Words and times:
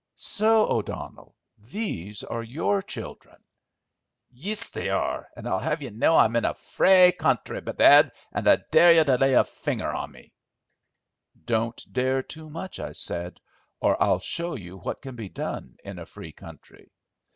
"So, 0.15 0.67
O'Donnell, 0.67 1.35
these 1.59 2.23
are 2.23 2.41
your 2.41 2.81
children?" 2.81 3.35
"Yis, 4.31 4.71
they 4.71 4.89
are; 4.89 5.27
an' 5.37 5.45
I'd 5.45 5.61
have 5.61 5.79
ye 5.83 5.91
know 5.91 6.17
I'm 6.17 6.35
in 6.35 6.43
a 6.43 6.55
frae 6.55 7.11
country, 7.11 7.61
bedad, 7.61 8.11
and 8.31 8.47
I 8.49 8.55
dare 8.71 8.93
ye 8.93 9.03
to 9.03 9.19
lay 9.19 9.35
a 9.35 9.43
finger 9.43 9.91
on 9.93 10.11
me." 10.11 10.33
"Don't 11.45 11.79
dare 11.93 12.23
too 12.23 12.49
much," 12.49 12.79
I 12.79 12.93
said, 12.93 13.39
"or 13.79 14.01
I'll 14.01 14.17
show 14.17 14.55
you 14.55 14.77
what 14.79 15.03
can 15.03 15.15
be 15.15 15.29
done 15.29 15.77
in 15.85 15.99
a 15.99 16.07
free 16.07 16.31
country. 16.31 16.89